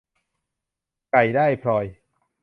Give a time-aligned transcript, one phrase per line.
[1.11, 1.85] ไก่ได้พลอย